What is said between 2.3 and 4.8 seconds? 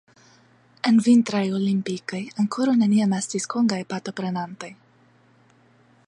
ankoraŭ neniam estis kongaj partoprenantoj.